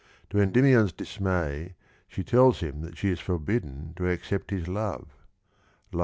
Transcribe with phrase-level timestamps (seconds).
[0.31, 1.75] To Endymion's dismay
[2.07, 5.05] she tells him that she is forbidden to accept his love
[5.91, 5.99] (752).